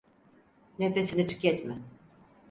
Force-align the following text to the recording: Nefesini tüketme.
Nefesini 0.79 1.27
tüketme. 1.27 1.81